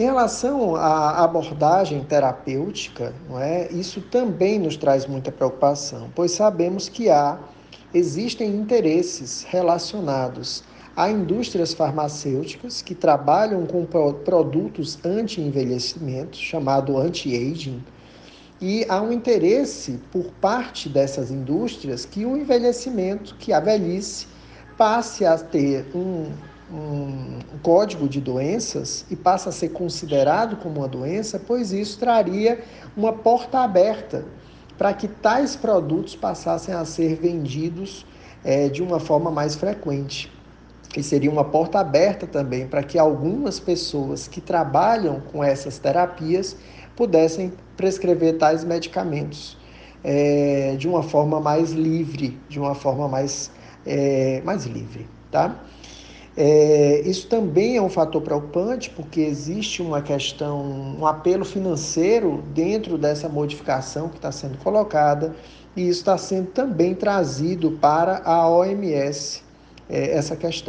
Em 0.00 0.04
relação 0.04 0.76
à 0.76 1.22
abordagem 1.22 2.02
terapêutica, 2.02 3.12
não 3.28 3.38
é? 3.38 3.70
isso 3.70 4.00
também 4.00 4.58
nos 4.58 4.74
traz 4.74 5.06
muita 5.06 5.30
preocupação, 5.30 6.10
pois 6.14 6.30
sabemos 6.30 6.88
que 6.88 7.10
há, 7.10 7.38
existem 7.92 8.48
interesses 8.48 9.44
relacionados 9.46 10.64
a 10.96 11.10
indústrias 11.10 11.74
farmacêuticas 11.74 12.80
que 12.80 12.94
trabalham 12.94 13.66
com 13.66 13.84
produtos 13.84 14.98
anti-envelhecimento, 15.04 16.38
chamado 16.38 16.96
anti-aging, 16.96 17.84
e 18.58 18.86
há 18.88 19.02
um 19.02 19.12
interesse 19.12 20.00
por 20.10 20.30
parte 20.40 20.88
dessas 20.88 21.30
indústrias 21.30 22.06
que 22.06 22.24
o 22.24 22.38
envelhecimento, 22.38 23.34
que 23.34 23.52
a 23.52 23.60
velhice, 23.60 24.26
passe 24.78 25.26
a 25.26 25.36
ter 25.36 25.84
um, 25.94 26.32
um 26.72 27.38
código 27.62 28.08
de 28.08 28.20
doenças 28.20 29.04
e 29.10 29.16
passa 29.16 29.48
a 29.48 29.52
ser 29.52 29.70
considerado 29.70 30.56
como 30.56 30.80
uma 30.80 30.88
doença, 30.88 31.40
pois 31.44 31.72
isso 31.72 31.98
traria 31.98 32.62
uma 32.96 33.12
porta 33.12 33.60
aberta 33.60 34.24
para 34.78 34.94
que 34.94 35.08
tais 35.08 35.56
produtos 35.56 36.16
passassem 36.16 36.74
a 36.74 36.84
ser 36.84 37.16
vendidos 37.16 38.06
é, 38.44 38.68
de 38.68 38.82
uma 38.82 38.98
forma 38.98 39.30
mais 39.30 39.54
frequente. 39.54 40.32
E 40.96 41.02
seria 41.02 41.30
uma 41.30 41.44
porta 41.44 41.78
aberta 41.78 42.26
também 42.26 42.66
para 42.66 42.82
que 42.82 42.98
algumas 42.98 43.60
pessoas 43.60 44.26
que 44.26 44.40
trabalham 44.40 45.20
com 45.20 45.44
essas 45.44 45.78
terapias 45.78 46.56
pudessem 46.96 47.52
prescrever 47.76 48.38
tais 48.38 48.64
medicamentos 48.64 49.56
é, 50.02 50.74
de 50.78 50.88
uma 50.88 51.02
forma 51.02 51.40
mais 51.40 51.72
livre, 51.72 52.38
de 52.48 52.58
uma 52.58 52.74
forma 52.74 53.06
mais, 53.08 53.50
é, 53.86 54.40
mais 54.44 54.64
livre, 54.64 55.06
tá? 55.30 55.56
É, 56.36 57.00
isso 57.04 57.28
também 57.28 57.76
é 57.76 57.82
um 57.82 57.88
fator 57.88 58.22
preocupante, 58.22 58.88
porque 58.90 59.20
existe 59.20 59.82
uma 59.82 60.00
questão, 60.00 60.96
um 60.98 61.06
apelo 61.06 61.44
financeiro 61.44 62.42
dentro 62.54 62.96
dessa 62.96 63.28
modificação 63.28 64.08
que 64.08 64.16
está 64.16 64.30
sendo 64.30 64.56
colocada, 64.58 65.34
e 65.76 65.82
isso 65.88 66.00
está 66.00 66.16
sendo 66.16 66.48
também 66.50 66.94
trazido 66.94 67.72
para 67.72 68.22
a 68.24 68.48
OMS, 68.48 69.42
é, 69.88 70.16
essa 70.16 70.36
questão. 70.36 70.68